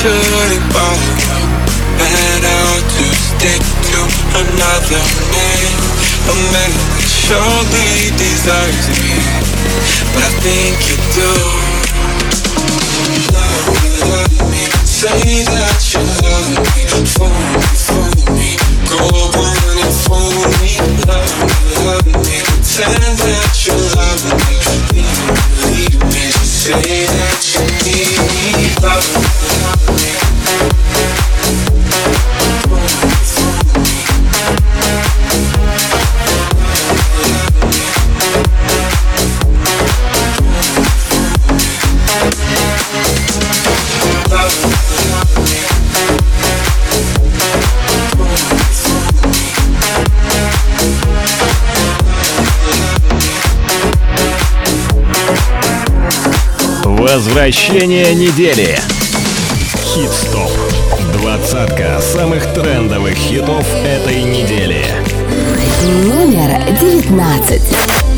should 0.00 0.52
it 0.56 0.64
bother 0.72 1.12
Better 2.00 2.72
to 2.88 3.04
stick 3.20 3.60
to 3.60 4.00
another 4.32 5.04
man. 5.28 5.68
A 6.24 6.36
man 6.56 6.72
that 6.72 7.04
surely 7.04 8.08
desires 8.16 8.88
me 8.96 9.12
But 10.16 10.24
I 10.24 10.32
think 10.40 10.80
you 10.88 10.96
do. 11.12 11.32
Love 13.28 13.68
me, 13.76 13.92
love 14.08 14.36
me 14.48 14.64
Say 14.88 15.44
that 15.44 15.84
you 15.92 16.00
love 16.24 16.48
me. 16.48 16.88
Fool 17.04 17.28
me, 17.28 17.60
fool 17.76 18.16
me. 18.40 18.56
Go 18.88 19.04
on 19.04 19.76
and 19.84 19.96
fool 20.00 20.32
me. 20.64 20.80
Love 21.04 21.28
me, 21.44 21.60
love 21.84 22.08
me. 22.24 22.40
Pretend 22.48 23.20
that 23.20 23.52
you 23.68 23.76
love 24.00 24.24
me. 24.32 24.48
Leave 24.96 26.00
me, 26.00 26.08
leave 26.08 26.40
me 26.40 26.49
say 26.60 27.06
that 27.06 27.40
you 27.56 27.64
need 28.60 28.82
love. 28.82 29.30
Возвращение 57.12 58.14
недели. 58.14 58.78
Хит-стоп. 59.82 60.48
Двадцатка 61.12 62.00
самых 62.00 62.54
трендовых 62.54 63.16
хитов 63.16 63.66
этой 63.84 64.22
недели. 64.22 64.86
Номер 66.06 66.62
девятнадцать. 66.80 68.09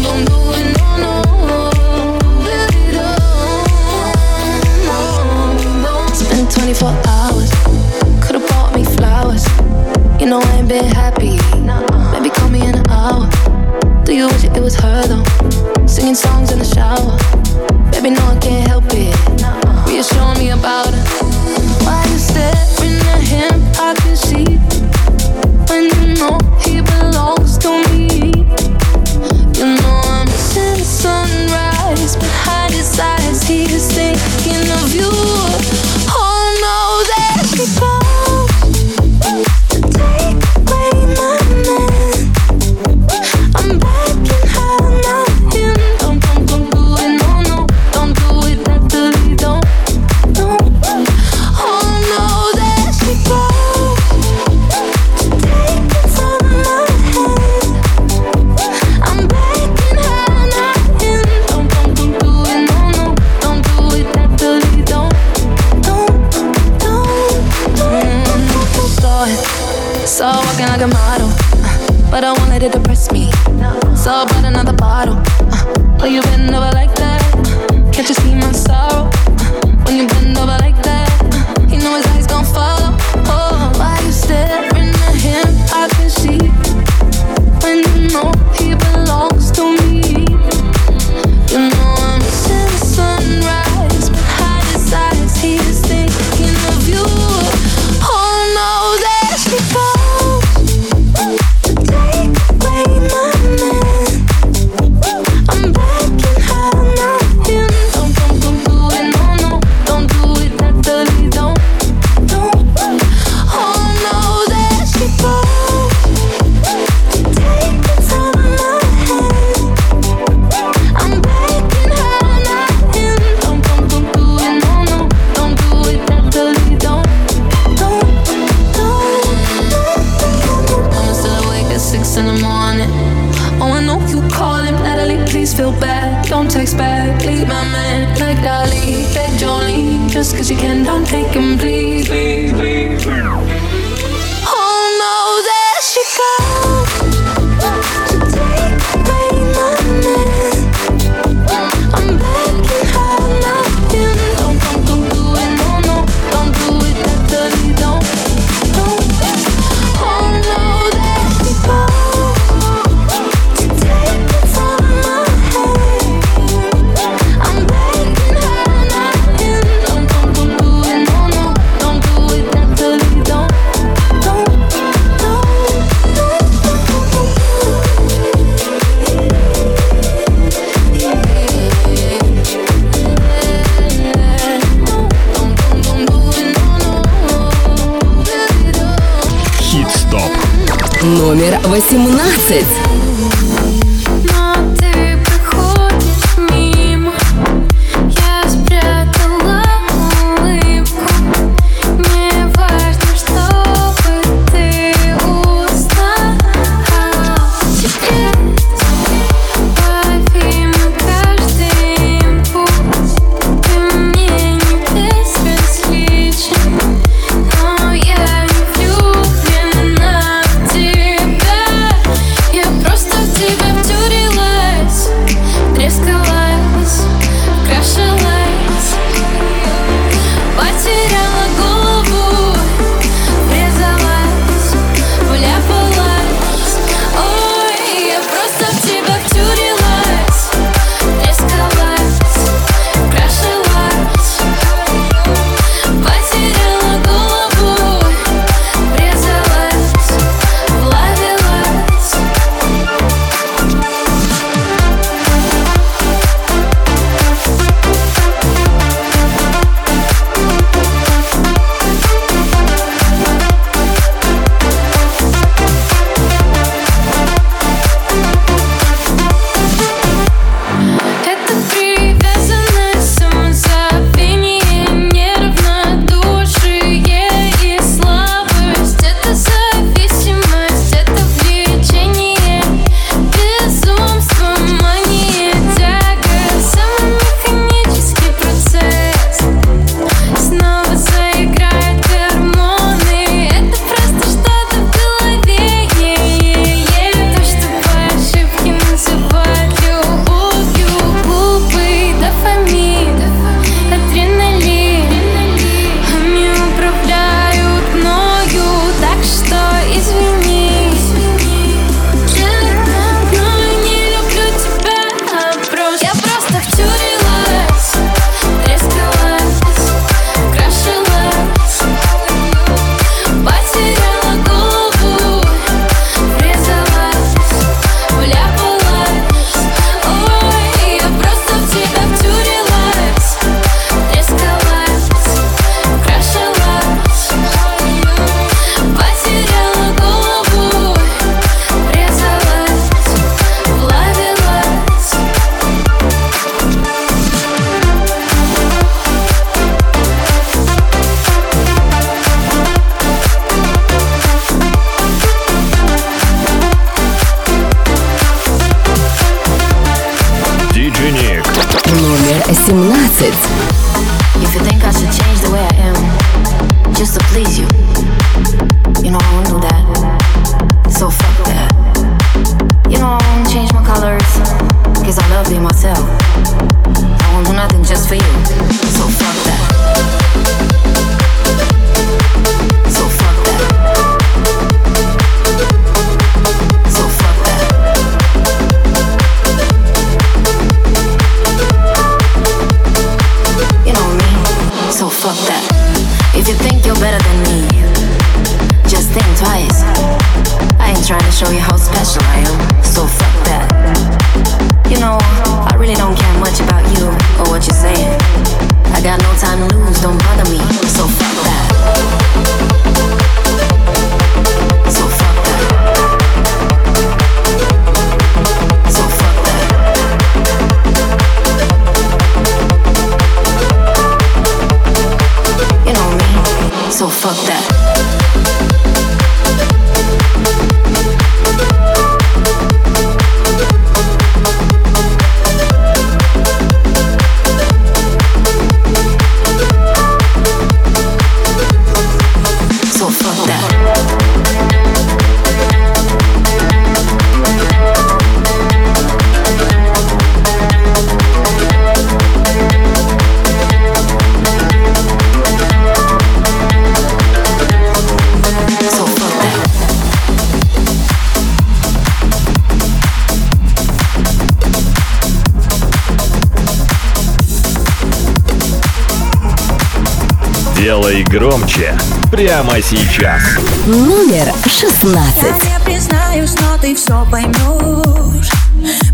Делай 470.92 471.22
громче 471.24 471.96
прямо 472.30 472.82
сейчас. 472.82 473.40
Номер 473.86 474.52
16. 474.62 475.08
Я 475.42 475.78
не 475.78 475.84
признаюсь, 475.86 476.54
но 476.60 476.76
ты 476.76 476.94
все 476.94 477.26
поймешь 477.30 478.50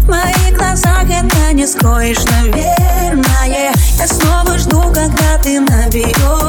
В 0.00 0.08
моих 0.08 0.58
глазах 0.58 1.04
это 1.04 1.52
не 1.52 1.68
скроешь, 1.68 2.25
наверное 2.25 3.73
Я 3.97 4.08
снова 4.08 4.58
жду, 4.58 4.82
когда 4.92 5.38
ты 5.40 5.61
наберешь 5.61 6.48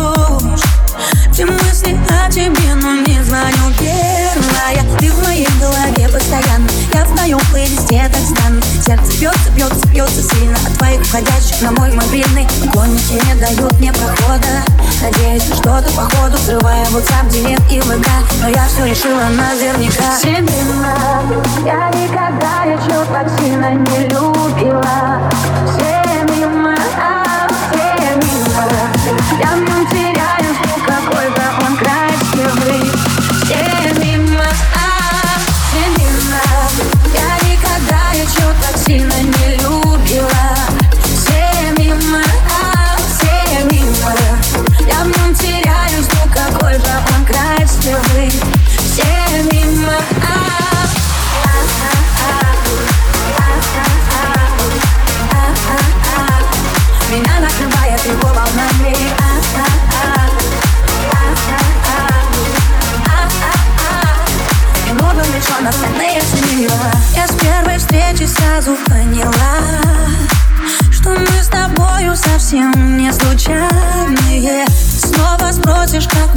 твоем 7.30 7.46
плейлисте 7.52 8.10
так 8.12 8.22
странно 8.22 8.62
Сердце 8.84 9.20
бьется, 9.20 9.52
бьется, 9.56 9.88
бьется 9.90 10.22
сильно 10.24 10.58
От 10.66 10.74
твоих 10.78 11.02
входящих 11.06 11.62
на 11.62 11.72
мой 11.72 11.92
мобильный. 11.94 12.48
Гонники 12.74 13.24
не 13.24 13.36
дают 13.36 13.80
мне 13.80 13.94
прохода. 13.94 14.64
Надеюсь, 15.02 15.48
на 15.50 15.56
что-то 15.56 15.92
походу 15.96 16.38
Взрывая 16.38 16.86
WhatsApp, 16.88 17.30
директ 17.30 17.72
и 17.72 17.80
ВК 17.82 18.08
Но 18.42 18.50
я 18.50 18.68
все 18.68 18.86
решила 18.86 19.26
наверняка. 19.30 20.18
Семена 20.20 21.22
Я 21.66 21.90
никогда 21.90 22.64
еще 22.64 23.06
так 23.14 23.30
сильно 23.40 23.76
не 23.76 24.08
любила. 24.08 25.22
Все 25.78 25.99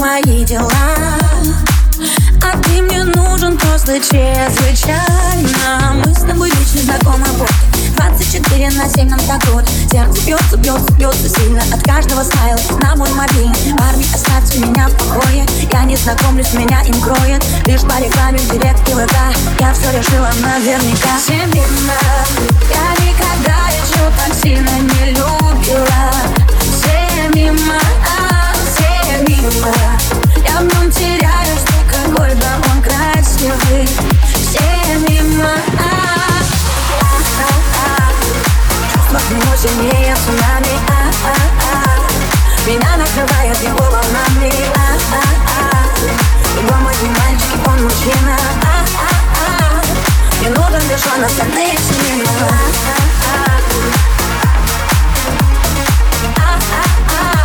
мои 0.03 0.45
дела. 0.45 0.69
А 2.43 2.59
ты 2.59 2.83
мне 2.83 3.05
нужен 3.05 3.57
просто 3.57 4.01
чрезвычайно. 4.01 4.99
Мы 6.05 6.13
с 6.13 6.23
тобой 6.23 6.51
лично 6.51 6.81
знакомы 6.83 7.25
вот 7.39 7.49
24 7.97 8.71
на 8.71 8.89
7 8.89 9.09
нам 9.09 9.21
так 9.21 9.47
вот. 9.51 9.65
Сердце 9.89 10.27
бьется, 10.27 10.57
бьется, 10.57 10.93
бьется 10.95 11.29
сильно 11.29 11.63
От 11.73 11.85
каждого 11.85 12.25
смайла. 12.25 12.59
На 12.83 12.97
мой 12.97 13.11
мобильный 13.13 13.75
Парни, 13.79 14.05
оставьте 14.13 14.59
меня 14.59 14.89
в 14.89 14.97
покое. 14.97 15.47
Я 15.73 15.85
не 15.85 15.95
знакомлюсь, 15.95 16.53
меня 16.55 16.83
им 16.83 17.01
кроет. 17.01 17.45
Лишь 17.67 17.83
по 17.83 18.03
рекламе 18.03 18.39
в 18.39 18.51
директ 18.51 18.89
и 18.89 18.95
ВК. 18.95 19.15
Я 19.61 19.73
все 19.73 19.97
решила 19.97 20.31
наверняка. 20.43 21.17
Семена 21.25 21.95
Я 22.71 23.07
никогда 23.07 23.69
еще 23.71 24.03
так 24.19 24.35
сильно 24.43 24.71
не 24.81 25.11
любила. 25.13 26.11
Все 26.73 27.29
мимо, 27.35 27.79
а 29.43 29.51
мимо 29.51 29.73
Я 30.49 30.59
в 30.59 30.63
нем 30.63 30.91
теряюсь, 30.91 31.65
ну 31.69 31.79
какой 31.91 32.31
же 32.31 32.49
он 32.73 32.83
красивый 32.83 33.89
Все 34.35 34.99
мимо, 35.09 35.55
а 35.79 36.03
нему 39.33 39.57
сильнее 39.57 40.15
цунами. 40.25 40.79
Меня 42.67 42.97
накрывает 42.97 43.63
его 43.63 43.79
волнами. 43.79 44.53
Его 46.61 46.75
мой 46.81 46.95
не 47.03 47.09
мальчик, 47.09 47.67
он 47.67 47.83
мужчина. 47.85 48.37
Не 50.41 50.49
нужен 50.49 50.89
лишь 50.89 51.07
он, 51.17 51.25
остальные 51.25 51.77
все 51.79 51.95
мимо 52.15 52.49
а-а-а. 56.37 57.42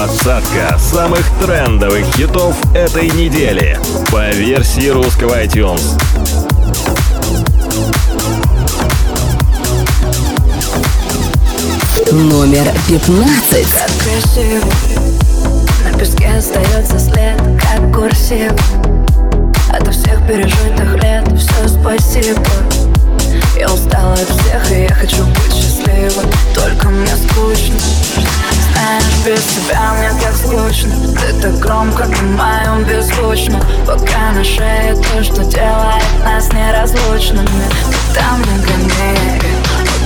Двадцатка 0.00 0.78
самых 0.78 1.22
трендовых 1.42 2.06
хитов 2.14 2.56
этой 2.74 3.10
недели. 3.10 3.78
По 4.10 4.30
версии 4.30 4.88
русского 4.88 5.44
iTunes. 5.44 5.82
Номер 12.10 12.72
15. 12.88 13.66
так 13.74 13.90
красиво 14.02 14.66
На 15.84 15.98
песке 15.98 16.28
остается 16.28 16.98
след, 16.98 17.38
как 17.60 17.94
курсив 17.94 18.52
Ото 19.68 19.90
всех 19.90 20.26
пережитых 20.26 20.94
лет 21.02 21.28
все 21.38 21.68
спасибо. 21.68 22.40
Я 23.54 23.70
устала 23.70 24.14
от 24.14 24.30
всех 24.30 24.72
и 24.72 24.82
я 24.84 24.94
хочу 24.94 25.26
быть 25.26 25.54
счастливой 25.54 26.24
Только 26.54 26.88
мне 26.88 27.14
скучно 27.16 27.76
Знаешь, 28.80 29.04
без 29.26 29.44
тебя 29.44 29.92
мне 29.92 30.10
так 30.22 30.34
скучно. 30.34 30.94
Ты 31.18 31.40
так 31.40 31.58
громко 31.58 32.04
Думаем 32.04 32.84
беззвучно. 32.84 33.60
Пока 33.86 34.32
на 34.32 34.42
шее 34.42 34.94
то, 34.94 35.22
что 35.22 35.44
делает 35.44 36.02
нас 36.24 36.50
неразлучными. 36.52 37.64
Там 38.14 38.40
на 38.40 38.56
гоне 38.64 39.40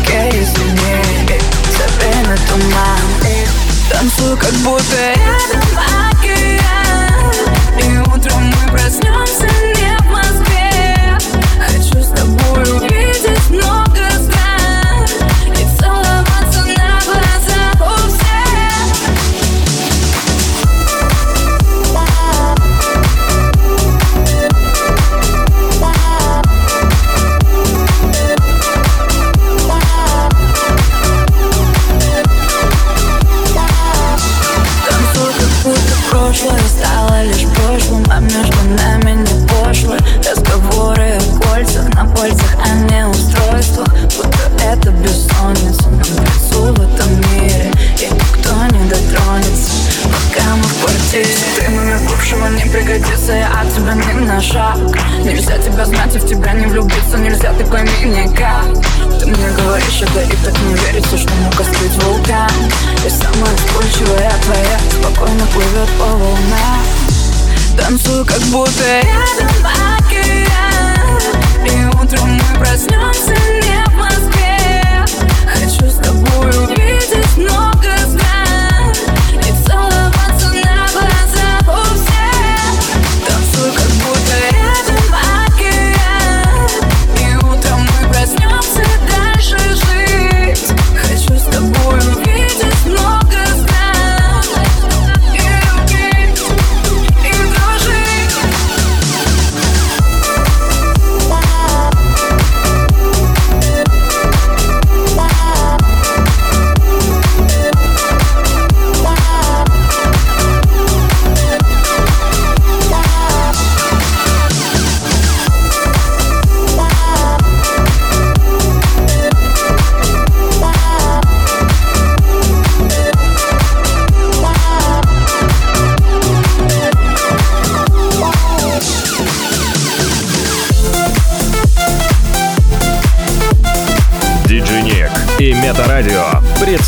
Окей, 0.01 0.43
извини. 0.43 1.39
За 1.71 1.87
время 1.99 2.37
туман 2.49 2.99
И 3.23 3.93
танцую, 3.93 4.37
как 4.37 4.53
будто 4.55 4.97
рядом 4.97 5.64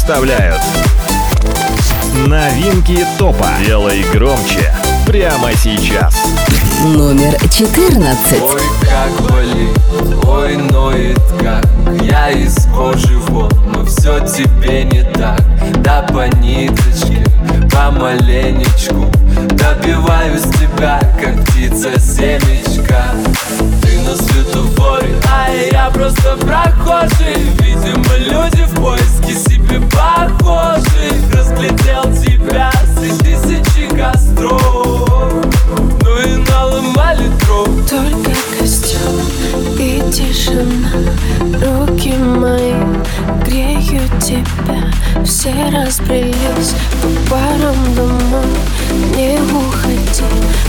представляют 0.06 0.60
Новинки 2.28 3.04
топа. 3.18 3.48
Делай 3.66 4.04
громче 4.12 4.72
прямо 5.04 5.52
сейчас. 5.52 6.14
Номер 6.84 7.36
14. 7.50 8.40
Ой, 8.40 8.60
как 8.82 9.30
болит, 9.32 10.24
ой, 10.24 10.56
ноет 10.58 11.20
как 11.40 11.66
Я 12.02 12.30
из 12.30 12.54
кожи 12.72 13.18
вон, 13.28 13.50
но 13.74 13.84
все 13.84 14.20
тебе 14.20 14.84
не 14.84 15.02
так 15.02 15.42
Да 15.82 16.02
по 16.02 16.28
ниточке, 16.36 17.24
помаленечку 17.72 19.10
Добиваюсь 19.54 20.42
тебя, 20.42 21.00
как 21.20 21.44
птица 21.46 21.98
семечка 21.98 23.06
Ты 23.82 23.98
на 24.02 24.14
светофоре, 24.16 24.85
я 25.72 25.90
просто 25.90 26.36
прохожий 26.36 27.36
Видимо, 27.60 28.16
люди 28.18 28.64
в 28.64 28.74
поиске 28.80 29.34
себе 29.34 29.80
похожих 29.90 30.86
Разглядел 31.32 32.04
тебя 32.14 32.70
среди 32.98 33.36
тысячи 33.36 33.88
костров. 33.88 35.44
Ну 36.02 36.18
и 36.18 36.36
наломали 36.50 37.28
дров. 37.40 37.68
Только 37.88 38.30
костюм 38.58 39.20
и 39.78 40.02
тишина. 40.12 40.90
Руки 41.40 42.14
мои 42.14 42.74
греют 43.44 44.22
тебя. 44.22 45.24
Все 45.24 45.52
разбрелись 45.72 46.74
по 47.02 47.30
парам 47.30 47.94
домой 47.94 48.46
Не 49.16 49.38
уходи, 49.40 50.24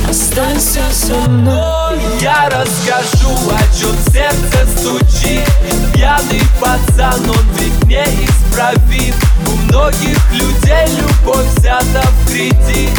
останься 0.10 0.82
со 0.92 1.30
мной 1.30 1.77
Я 2.20 2.50
расскажу, 2.50 3.32
о 3.52 3.78
чем 3.78 3.96
сердце 4.12 4.66
стучит. 4.78 5.48
Пьяный 5.94 6.42
пацан, 6.60 7.30
он 7.30 7.46
ведь 7.58 7.84
неисправим 7.86 9.14
У 9.48 9.52
многих 9.66 10.18
людей 10.32 10.88
любовь 10.98 11.48
взята 11.58 12.02
в 12.02 12.32
кредит. 12.32 12.90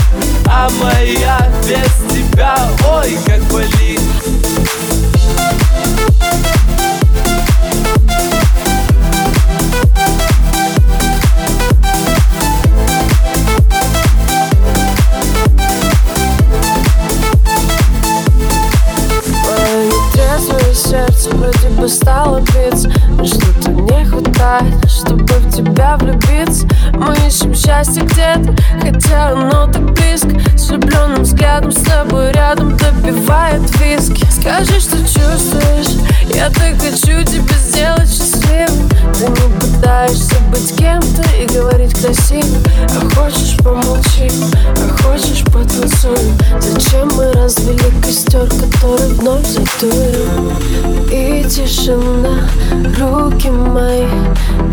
А 0.46 0.68
моя 0.80 1.50
без 1.62 2.14
тебя, 2.14 2.56
ой, 2.88 3.18
как 3.26 3.42
болит. 3.44 4.00
Мое 6.28 6.57
счастье 27.78 28.02
где-то, 28.02 28.56
хотя 28.80 29.30
оно 29.30 29.66
так 29.70 29.92
близко. 29.92 30.30
С 30.56 30.68
влюбленным 30.68 31.22
взглядом 31.22 31.70
с 31.70 31.80
тобой 31.82 32.32
рядом 32.32 32.76
добивает 32.76 33.62
виски. 33.78 34.26
Скажи, 34.30 34.80
что 34.80 34.98
чувствуешь, 34.98 36.00
я 36.34 36.50
так 36.50 36.74
хочу 36.80 37.22
тебя 37.22 37.54
сделать 37.56 38.08
счастливым 38.48 38.88
Ты 39.14 39.26
не 39.28 39.60
пытаешься 39.60 40.34
быть 40.50 40.76
кем-то 40.76 41.22
и 41.36 41.46
говорить 41.46 41.94
красиво. 42.00 42.58
А 42.80 43.14
хочешь 43.14 43.56
помолчи, 43.58 44.30
а 44.76 45.02
хочешь 45.02 45.44
потанцуем. 45.44 46.36
Зачем 46.60 47.08
мы 47.16 47.32
развели 47.32 47.78
костер, 48.02 48.46
который 48.48 49.08
вновь 49.14 49.46
задуем 49.46 50.52
И 51.10 51.44
тишина, 51.48 52.48
руки 52.98 53.48
мои 53.48 54.06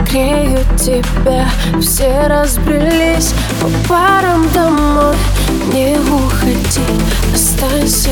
греют 0.09 0.67
тебя. 0.77 1.47
Все 1.81 2.27
разбрелись 2.27 3.33
по 3.61 3.69
парам 3.89 4.47
домой. 4.53 5.15
Не 5.73 5.97
уходи, 5.97 6.81
останься 7.33 8.11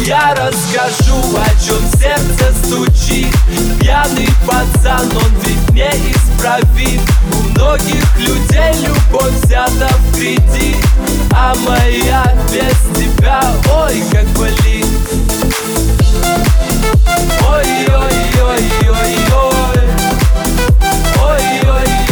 Я 0.00 0.34
расскажу, 0.34 1.16
о 1.36 1.48
чем 1.64 1.80
сердце 1.98 2.52
стучит. 2.64 3.34
Пьяный 3.80 4.28
пацан, 4.46 5.08
он 5.16 5.32
ведь 5.44 5.70
неисправим 5.70 7.00
У 7.32 7.36
многих 7.48 8.04
людей 8.18 8.74
любовь 8.86 9.32
взята 9.42 9.88
в 9.88 10.14
кредит. 10.16 10.76
А 11.32 11.54
моя 11.66 12.34
без 12.52 12.78
тебя, 12.98 13.42
ой, 13.72 14.02
как 14.12 14.26
болит. 14.38 14.86
Ой-ой-ой-ой-ой. 17.48 19.14
Ой-ой-ой-ой-ой 21.16 22.03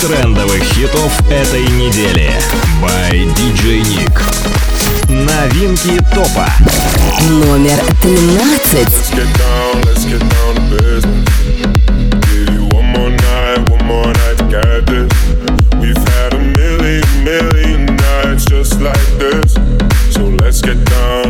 трендовых 0.00 0.62
хитов 0.62 1.12
этой 1.30 1.62
недели. 1.62 2.32
By 2.82 3.24
DJ 3.34 3.82
Nick. 3.82 4.20
Новинки 5.08 5.98
топа. 6.14 6.48
Номер 7.28 7.78
13. 8.02 8.38
Let's 8.72 9.10
get 9.14 9.38
down, 9.38 9.80
let's 9.86 10.04
get 10.04 10.20
down 10.20 10.54
to 10.54 10.60
business. 10.70 11.28
Give 12.28 12.48
you 12.54 12.66
one 12.72 12.86
more 12.86 13.10
night, 13.10 13.68
one 13.70 13.84
more 13.86 14.06
night 14.06 14.38
to 14.38 14.44
get 14.50 14.86
this. 14.86 15.12
We've 15.80 15.96
had 15.96 16.34
a 16.34 16.38
million, 16.38 17.04
million 17.24 17.86
nights 17.86 18.44
just 18.44 18.80
like 18.80 19.18
this. 19.18 19.54
So 20.10 20.24
let's 20.24 20.60
get 20.60 20.84
down, 20.84 20.84
let's 20.84 20.84
get 20.84 20.84
down 20.84 21.29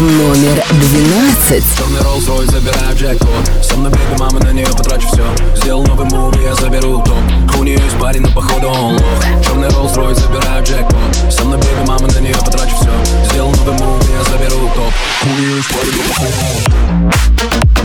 Номер 0.00 0.64
12. 0.70 1.62
Черный 1.76 2.00
Rolls 2.00 2.26
Royce, 2.26 2.50
забираю 2.50 2.96
джекпот? 2.96 3.50
Со 3.62 3.76
мной 3.76 3.92
беби, 3.92 4.18
мама, 4.18 4.40
на 4.40 4.50
нее 4.50 4.66
потрачу 4.66 5.06
все 5.08 5.22
Сделал 5.56 5.84
новый 5.84 6.06
мув, 6.06 6.34
я 6.42 6.54
заберу 6.54 7.02
топ. 7.02 7.18
У 7.58 7.64
нее 7.64 7.74
есть 7.74 7.98
парень, 8.00 8.22
но 8.22 8.30
походу 8.32 8.68
он 8.68 8.94
лох. 8.94 9.24
Черный 9.44 9.68
Rolls 9.68 9.94
Royce, 9.94 10.14
забираю 10.14 10.64
джекпот? 10.64 10.96
Со 11.30 11.44
мной 11.44 11.58
беби, 11.58 11.86
мама, 11.86 12.08
на 12.08 12.18
нее 12.18 12.34
потрачу 12.34 12.74
все 12.76 12.90
Сделал 13.30 13.50
новый 13.50 13.74
мув, 13.74 14.02
я 14.10 14.24
заберу 14.24 14.70
топ. 14.74 14.92
У 15.22 15.38
нее 15.38 15.56
есть 15.56 15.68
парень, 15.68 15.92
но 15.92 16.00
походу 16.08 16.32
он 16.48 17.04
лох 17.04 17.79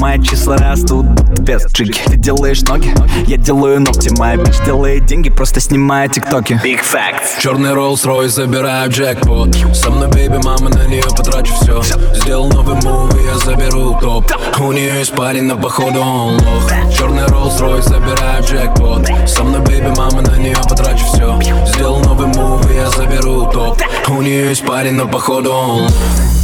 Мои 0.00 0.18
числа 0.22 0.56
растут, 0.56 1.04
без 1.40 1.66
чики 1.72 2.00
Ты 2.06 2.16
делаешь 2.16 2.62
ноги, 2.62 2.94
я 3.26 3.36
делаю 3.36 3.80
ногти. 3.80 4.10
Моя 4.18 4.36
бич 4.36 4.54
делает 4.64 5.06
деньги, 5.06 5.30
просто 5.30 5.60
снимая 5.60 6.08
тиктоки. 6.08 6.60
Big 6.64 6.80
facts. 6.80 7.40
Черный 7.40 7.70
Rolls 7.70 8.04
Royce, 8.04 8.28
забираю 8.28 8.90
джекпот. 8.90 9.56
Со 9.74 9.90
мной 9.90 10.08
бейби, 10.08 10.38
мама, 10.44 10.68
на 10.68 10.86
нее 10.86 11.04
потрачу 11.16 11.52
все 11.54 11.82
Сделал 12.14 12.48
новый 12.48 12.74
мув, 12.82 13.14
я 13.24 13.38
заберу 13.38 13.98
топ. 14.00 14.24
У 14.58 14.72
нее 14.72 14.98
есть 14.98 15.12
парень, 15.14 15.44
но 15.44 15.56
походу 15.56 16.00
он 16.00 16.34
лох. 16.34 16.70
Черный 16.96 17.24
Rolls 17.24 17.58
Royce, 17.60 17.82
забираю 17.82 18.42
джекпот. 18.44 19.08
Со 19.26 19.42
мной 19.42 19.60
бейби, 19.60 19.92
мама, 19.96 20.22
на 20.22 20.36
нее 20.36 20.56
потрачу 20.68 21.04
все 21.06 21.38
Сделал 21.66 22.00
новый 22.00 22.26
мув, 22.26 22.70
я 22.74 22.90
заберу 22.90 23.46
топ. 23.46 23.80
У 24.08 24.22
нее 24.22 24.48
есть 24.50 24.64
парень, 24.66 24.94
но 24.94 25.06
походу 25.08 25.52
он 25.52 25.82
лох. 25.82 25.90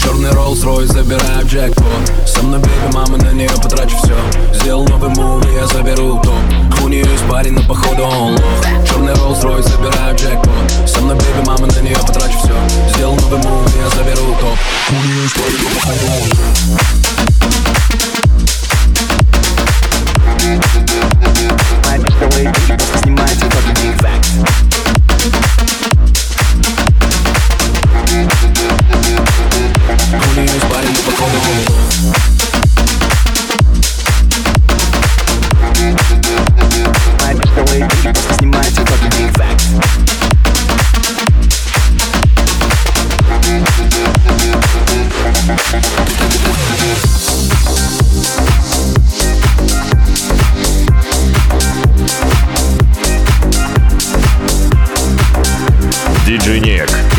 Черный 0.02 0.30
Rolls 0.30 0.64
Royce, 0.64 0.86
забираю 0.86 1.46
джекпот. 1.46 1.84
Со 2.26 2.42
мной 2.42 2.60
бейби, 2.60 2.94
мама, 2.94 3.16
на 3.18 3.32
нее 3.32 3.50
потрачу 3.62 3.96
все 3.96 4.14
Сделал 4.54 4.85
новый 4.88 5.10
мув, 5.10 5.44
я 5.54 5.66
заберу 5.66 6.20
топ. 6.22 6.34
У 6.82 6.88
нее 6.88 7.00
есть 7.00 7.24
парень, 7.28 7.52
но 7.52 7.62
походу 7.62 8.04
он 8.04 8.32
лох. 8.32 8.64
Черный 8.86 9.12
Rolls 9.14 9.42
Royce, 9.42 9.62
забираю 9.62 10.16
джекпот. 10.16 10.52
Со 10.86 11.00
мной 11.00 11.16
бейби, 11.16 11.46
мама, 11.46 11.66
на 11.66 11.80
нее 11.80 11.96
потрачу 11.96 12.38
все 12.38 12.54
Сделал 12.94 13.16
новый 13.16 13.38
мув, 13.38 13.68
я 13.76 13.88
заберу 13.96 14.34
топ. 14.40 14.58
У 14.90 14.94
нее 14.94 15.22
есть 15.22 15.34
парень, 15.34 15.58
но 15.62 15.68
походу 15.80 16.06
он 16.06 16.18
лох. 16.30 16.76
Моя 21.84 21.98
bitch 21.98 22.16
делает 22.20 23.46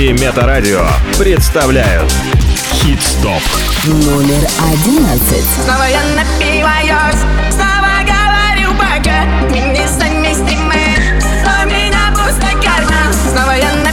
и 0.07 0.13
Метарадио 0.13 0.85
представляют. 1.17 2.09
Хит-стоп. 2.71 3.41
Номер 3.83 4.47
одиннадцать. 4.71 5.43
Снова 5.65 5.83
я 5.83 6.01
напиваюсь, 6.15 7.19
снова 7.51 8.05
говорю 8.05 8.71
пока. 8.77 9.25
Мы 9.49 9.59
несовместимы, 9.77 10.79
но 11.43 11.65
меня 11.65 12.11
пусто 12.11 12.47
карма 12.63 13.11
Снова 13.29 13.51
я 13.51 13.73
напиваюсь 13.73 13.86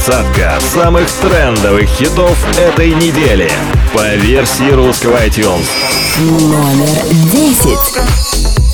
двадцатка 0.00 0.58
самых 0.60 1.10
трендовых 1.10 1.86
хитов 1.90 2.36
этой 2.58 2.94
недели 2.94 3.50
по 3.92 4.14
версии 4.14 4.70
русского 4.70 5.18
iTunes. 5.26 5.66
Номер 6.18 7.04
десять. 7.30 7.98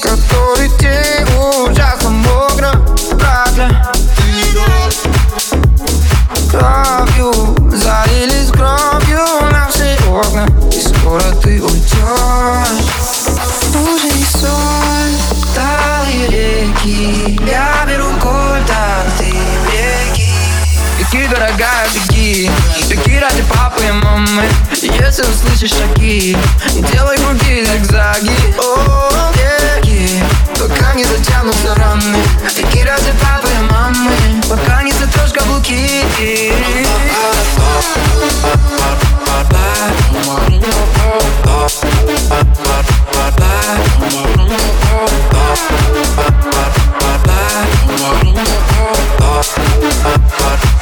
Который 0.00 0.68
день 0.78 1.26
ужасно 1.68 2.10
мокро. 2.10 2.72
Кровью 6.48 7.32
залились 7.76 8.50
кровью 8.52 9.26
наши 9.50 9.98
окна, 10.08 10.46
и 10.72 10.80
скоро 10.80 11.32
ты 11.42 11.60
уйдешь. 11.60 12.86
Уже 13.74 14.10
не 14.14 14.24
соль, 14.24 15.16
талые 15.56 16.28
реки, 16.28 17.40
я 17.46 17.84
беру 17.86 18.05
Дорогая, 21.28 21.88
беги. 21.92 22.48
Беги 22.88 23.18
ради 23.18 23.42
папы 23.42 23.84
и 23.84 23.90
мамы. 23.90 24.44
Если 24.70 25.22
услышишь 25.22 25.70
шаги 25.70 26.36
Делай 26.92 27.16
круги, 27.18 27.64
зигзаги 27.64 28.30
О, 28.58 29.32
беги. 29.34 30.22
Пока 30.52 30.94
не 30.94 31.04
затянутся 31.04 31.74
раны. 31.74 32.18
Беги 32.56 32.84
ради 32.84 33.12
папы 33.20 33.48
и 33.48 33.72
мамы. 33.72 34.12
Пока 34.48 34.82
не 34.82 34.92
сотрешь 34.92 35.32
каблуки. 35.32 36.52
Bye. 46.16 46.36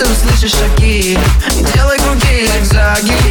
ты 0.00 0.06
услышишь 0.06 0.52
шаги. 0.52 1.18
Делай 1.74 1.98
круги, 1.98 2.46
зигзаги 2.46 3.29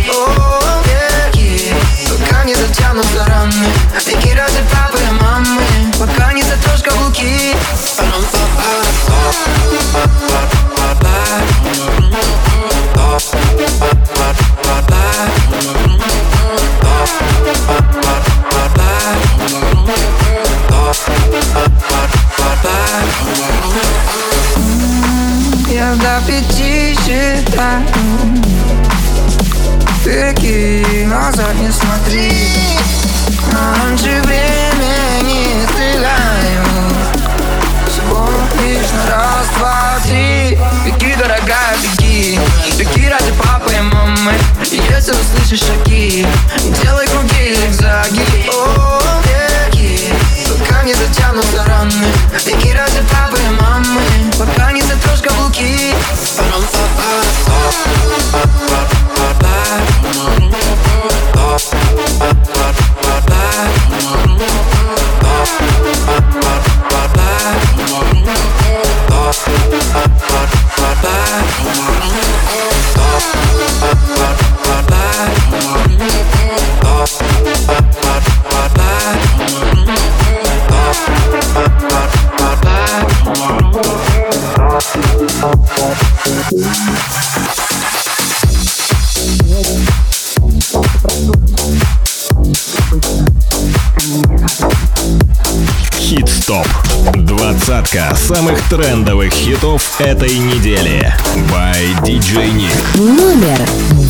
Подборка 97.90 98.16
самых 98.16 98.62
трендовых 98.70 99.34
хитов 99.34 100.00
этой 100.00 100.38
недели. 100.38 101.12
By 101.52 102.00
DJ 102.04 102.52
Nick. 102.52 102.98
Номер 103.00 103.60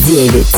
девять. 0.06 0.54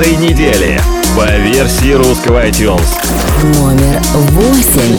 этой 0.00 0.16
недели 0.16 0.80
по 1.14 1.26
версии 1.26 1.92
русского 1.92 2.46
iTunes. 2.46 2.86
Номер 3.42 4.00
восемь. 4.30 4.96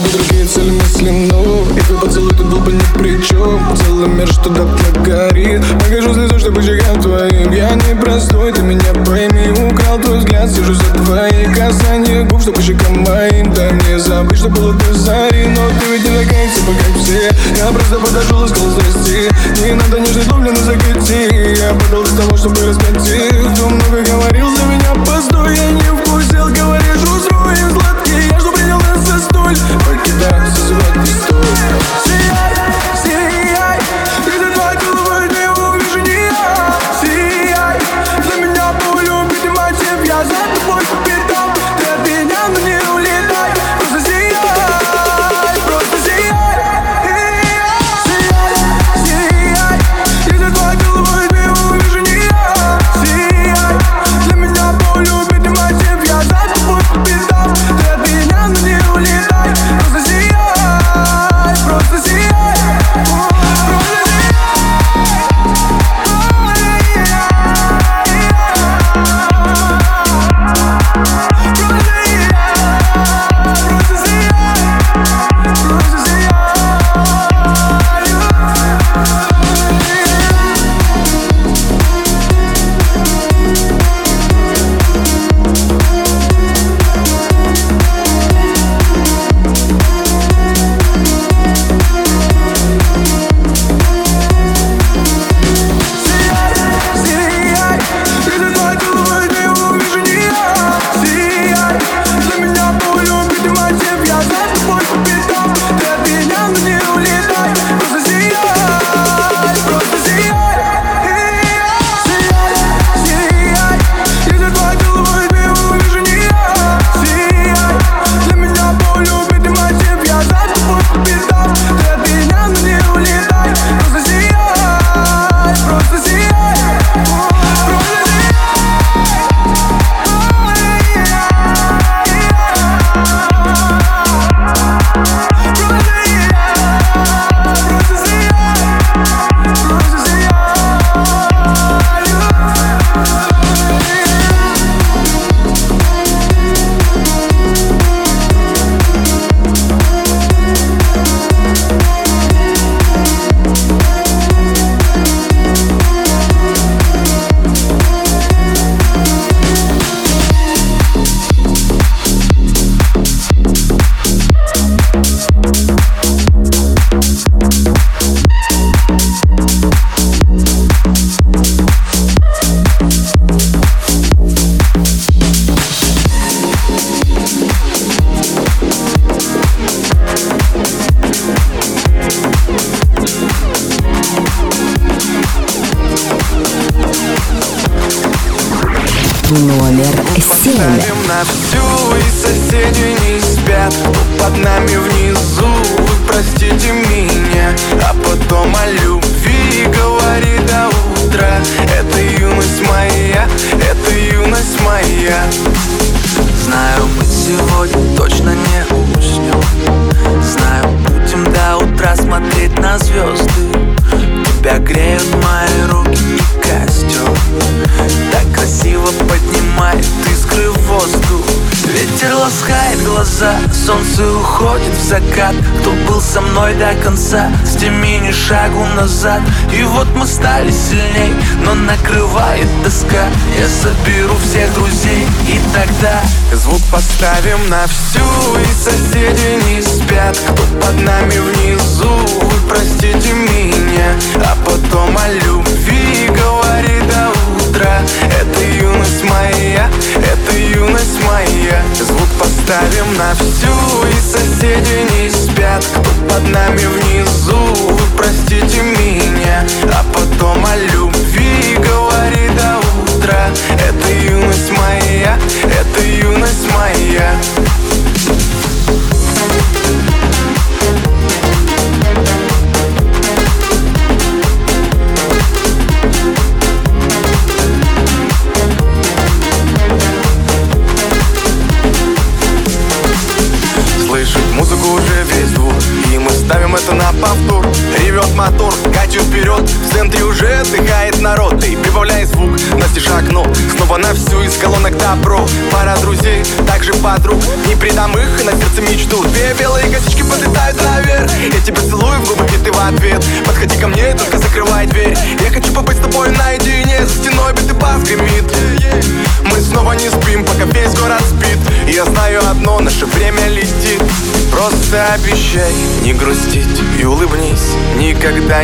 Я 7.52 7.74
не 7.74 8.00
простой, 8.00 8.52
ты 8.52 8.62
меня 8.62 8.92
пойми. 9.04 9.50
Украл 9.72 9.98
твой 9.98 10.18
взгляд, 10.18 10.50
сижу 10.50 10.74
за 10.74 10.84
твои 11.04 11.46
касания 11.52 12.22
губ, 12.24 12.42
чтобы 12.42 12.62
щекам 12.62 13.02
моим. 13.02 13.52
Да 13.54 13.70
не 13.70 13.98
забыть, 13.98 14.38
что 14.38 14.48
было 14.48 14.72
до 14.72 14.94
зари. 14.94 15.46
Но 15.46 15.68
ты 15.80 15.92
ведь 15.92 16.08
не 16.08 16.24
такая, 16.24 16.48
типа 16.48 16.72
как 16.78 17.02
все. 17.02 17.30
Я 17.58 17.72
просто 17.72 17.98
подошел, 17.98 18.46
искал 18.46 18.70
здрасти. 18.70 19.28
Не 19.64 19.74
надо 19.74 19.98
нежный 19.98 20.24
дом, 20.24 20.42
блин, 20.42 20.56
закати. 20.56 21.56
Я 21.60 21.74
подал 21.74 22.04
для 22.04 22.16
того, 22.18 22.36
чтобы 22.36 22.66
распяти. 22.66 23.31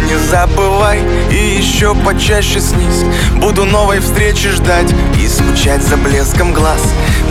Не 0.08 0.16
забывай 0.16 1.02
и 1.30 1.58
еще 1.58 1.94
почаще 1.94 2.60
снись. 2.60 3.04
Буду 3.36 3.64
новой 3.64 4.00
встречи 4.00 4.48
ждать 4.50 4.90
и 5.18 5.28
скучать 5.28 5.82
за 5.82 5.96
блеском 5.96 6.54
глаз. 6.54 6.80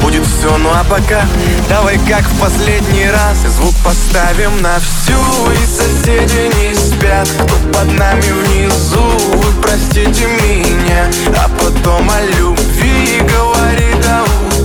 Будет 0.01 0.23
все, 0.25 0.55
ну 0.57 0.69
а 0.69 0.83
пока 0.83 1.25
давай 1.69 1.97
как 2.07 2.21
в 2.21 2.39
последний 2.39 3.09
раз. 3.09 3.37
Звук 3.55 3.73
поставим 3.83 4.61
на 4.61 4.77
всю 4.79 5.17
и 5.51 5.65
соседи 5.65 6.51
не 6.59 6.75
спят. 6.75 7.27
Кто 7.27 7.55
под 7.73 7.91
нами 7.97 8.21
внизу, 8.21 9.01
вы 9.33 9.51
простите 9.61 10.27
меня. 10.27 11.09
А 11.35 11.49
потом 11.59 12.09
о 12.09 12.21
любви 12.37 13.21
говори 13.21 13.91
до 13.93 13.96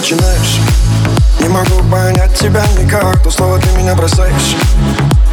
Начинаешь? 0.00 0.60
Не 1.40 1.48
могу 1.48 1.82
понять 1.90 2.34
тебя 2.34 2.64
никак 2.78 3.22
То 3.22 3.30
слово 3.30 3.58
ты 3.60 3.68
меня 3.76 3.94
бросаешь. 3.94 4.56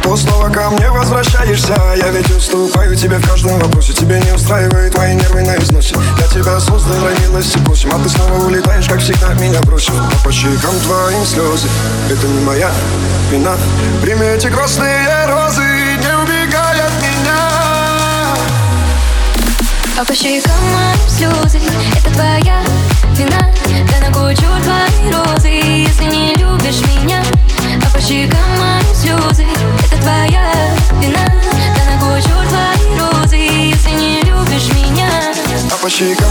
То 0.02 0.14
снова 0.14 0.50
ко 0.50 0.68
мне 0.70 0.90
возвращаешься 0.90 1.74
Я 1.96 2.08
ведь 2.08 2.30
уступаю 2.30 2.94
тебе 2.94 3.16
в 3.16 3.26
каждом 3.26 3.58
вопросе. 3.58 3.94
Тебе 3.94 4.20
не 4.20 4.30
устраивает 4.30 4.94
мои 4.94 5.14
нервы 5.14 5.42
на 5.42 5.56
износе. 5.56 5.96
Я 6.20 6.26
тебя 6.26 6.60
создал, 6.60 6.96
родилась 7.02 7.56
и 7.56 7.58
просим 7.60 7.90
А 7.94 7.98
ты 8.02 8.10
снова 8.10 8.44
улетаешь, 8.44 8.86
как 8.86 9.00
всегда, 9.00 9.32
меня 9.34 9.60
бросив 9.62 9.94
А 9.96 10.24
по 10.24 10.30
щекам 10.30 10.78
твоим 10.84 11.24
слезы 11.24 11.68
Это 12.10 12.26
не 12.26 12.40
моя 12.44 12.70
вина. 13.30 13.56
Прими 14.02 14.26
эти 14.26 14.48
красные 14.48 15.26
розы 15.28 15.62
Не 15.62 16.14
убегай 16.22 16.80
от 16.80 16.92
меня. 17.00 17.38
А 19.98 20.04
по 20.04 20.14
щекам 20.14 20.52
моим 20.74 21.08
слезы 21.08 21.58
Это 21.96 22.10
твоя 22.12 22.62
ледяна 23.18 23.52
Да 23.90 24.06
на 24.06 24.12
кучу 24.12 24.46
твои 24.62 25.12
розы? 25.12 25.48
Если 25.48 26.04
не 26.04 26.34
любишь 26.34 26.80
меня 26.86 27.22
А 27.84 27.90
по 27.90 28.00
щекам 28.00 28.40
мои 28.58 28.94
слезы 28.94 29.46
Это 29.84 30.00
твоя 30.02 30.52
вина 31.00 31.26
Да 31.76 31.84
на 31.84 32.00
кучу 32.00 32.34
твои 32.48 32.98
розы? 32.98 33.36
Если 33.36 33.90
не 33.90 34.22
любишь 34.22 34.72
меня 34.74 35.10
А 35.70 35.76
по 35.82 35.90
щекам 35.90 36.27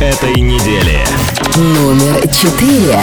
этой 0.00 0.40
недели. 0.40 1.04
Номер 1.56 2.28
четыре. 2.28 3.00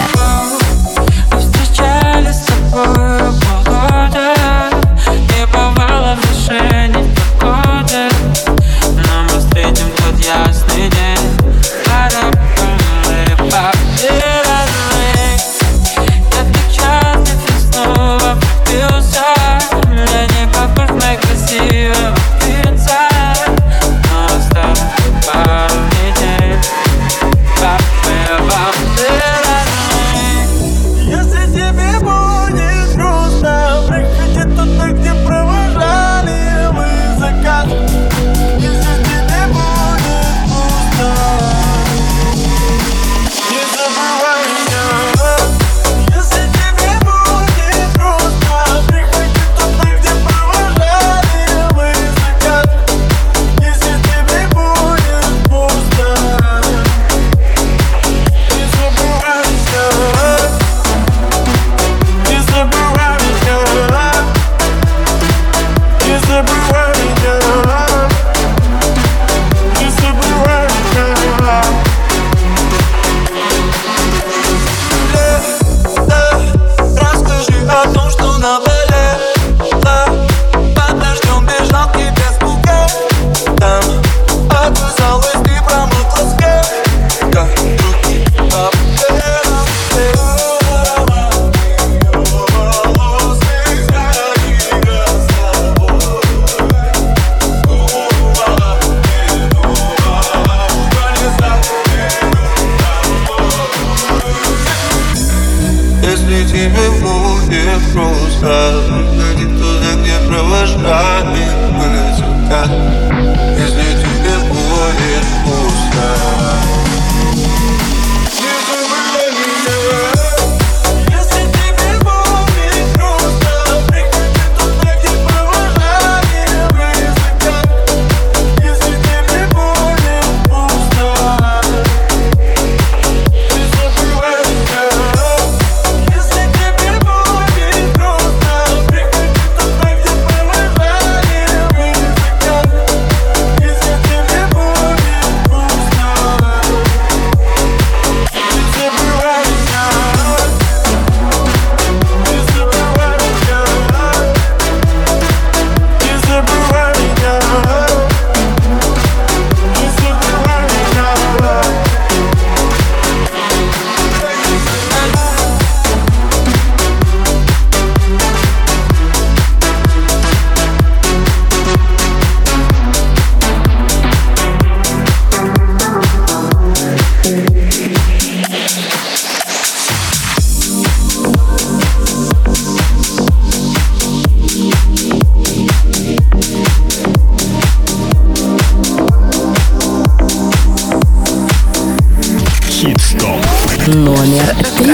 номер 193.86 194.54
три. 194.76 194.86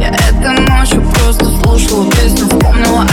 Я 0.00 0.08
этой 0.08 0.58
ночью 0.68 1.02
просто 1.14 1.44
слушала 1.62 2.10
песню, 2.12 2.46
вспомнила 2.46 3.06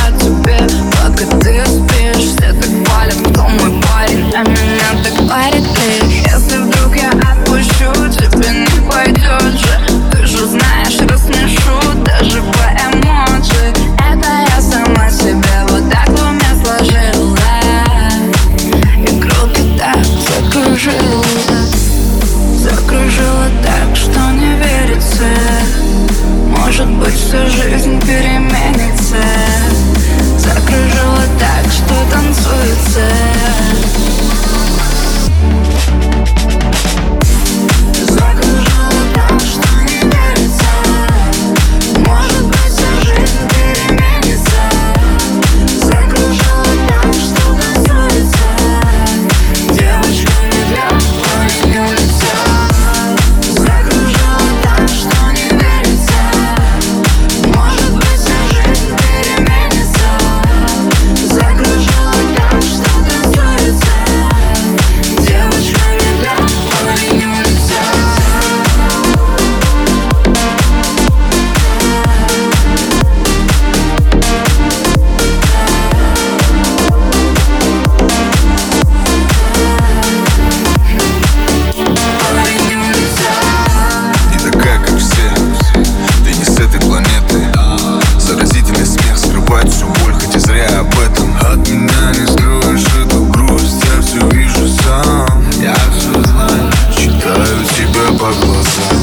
глаза. 98.33 98.96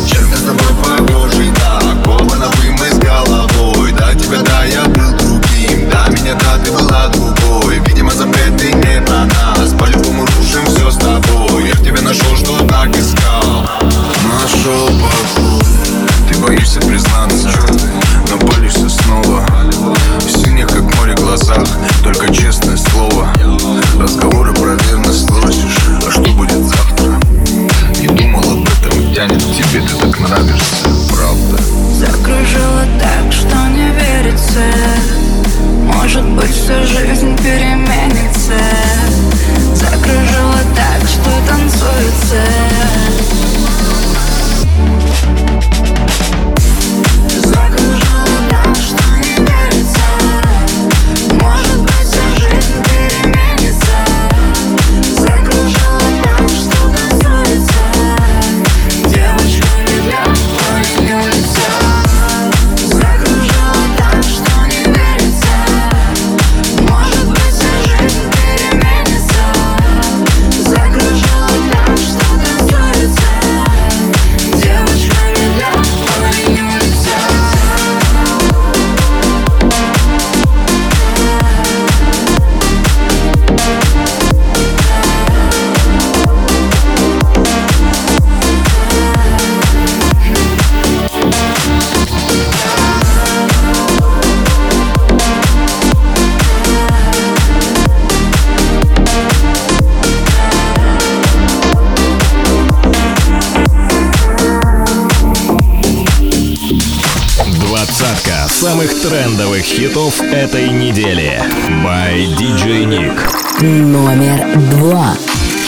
хитов 109.94 110.20
этой 110.22 110.70
недели. 110.70 111.40
By 111.84 112.26
DJ 112.36 112.84
Nick. 112.84 113.62
Номер 113.62 114.58
два. 114.72 115.14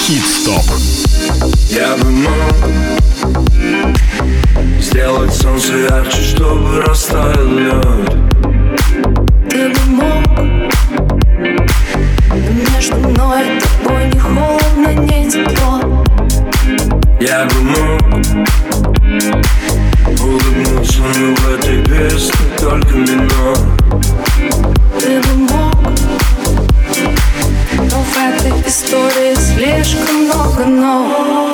Хит-стоп. 0.00 0.64
Я 1.70 1.96
бы 1.96 2.10
мог 2.10 2.56
сделать 4.80 5.32
солнце 5.32 5.74
ярче, 5.76 6.22
чтобы 6.22 6.82
растаял 6.82 7.46
лед. 7.46 7.86
Ты 9.48 9.68
бы 9.68 9.80
мог 9.90 10.24
между 12.34 12.96
мной 12.96 13.42
и 13.44 13.60
тобой 13.60 14.06
не 14.12 14.18
холодно, 14.18 14.88
не 14.88 15.30
тепло. 15.30 16.04
Я 17.20 17.44
бы 17.44 17.62
мог 17.62 18.02
улыбнуться, 20.20 21.02
но 21.16 21.34
в 21.36 21.54
этой 21.54 21.84
песне 21.84 22.34
только 22.58 22.94
минор. 22.96 23.56
Истории 28.66 29.34
слишком 29.36 30.24
много, 30.24 30.64
но 30.64 31.52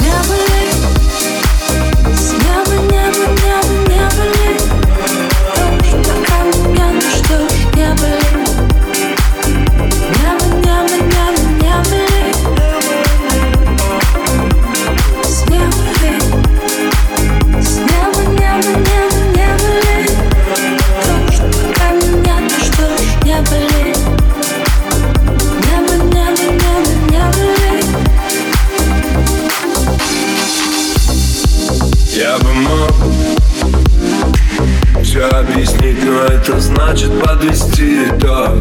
но 36.13 36.25
это 36.27 36.61
значит 36.61 37.11
подвести 37.23 38.07
так 38.21 38.53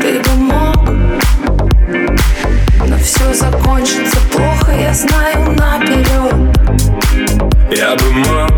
Ты 0.00 0.20
бы 0.20 0.34
мог, 0.36 0.88
но 2.86 2.96
все 2.98 3.34
закончится 3.34 4.18
плохо, 4.30 4.72
я 4.72 4.94
знаю 4.94 5.50
наперед 5.52 6.34
Я 7.76 7.96
бы 7.96 8.12
мог, 8.12 8.52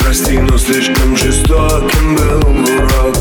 прости, 0.00 0.38
но 0.38 0.58
слишком 0.58 1.16
жестоким 1.16 2.16
был 2.16 2.40
урок. 2.74 3.16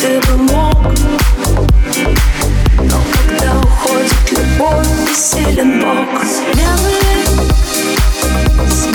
Ты 0.00 0.20
бы 0.20 0.36
мог, 0.44 0.94
но 2.78 2.96
когда 3.12 3.58
уходит 3.58 4.32
любовь, 4.32 5.14
силен 5.14 5.80
Бог. 5.80 6.24
Небо, 6.54 6.88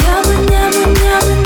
небо, 0.02 0.34
небо, 0.50 0.82
небо 0.90 1.37